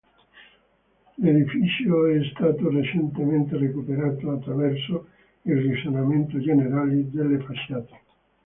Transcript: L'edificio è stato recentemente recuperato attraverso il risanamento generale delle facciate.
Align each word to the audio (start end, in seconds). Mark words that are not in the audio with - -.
L'edificio 1.17 2.07
è 2.07 2.19
stato 2.33 2.71
recentemente 2.71 3.55
recuperato 3.55 4.31
attraverso 4.31 5.05
il 5.43 5.57
risanamento 5.61 6.39
generale 6.39 7.07
delle 7.11 7.37
facciate. 7.37 7.99